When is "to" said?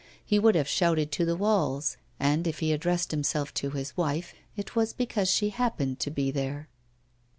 1.11-1.25, 3.53-3.69, 5.99-6.09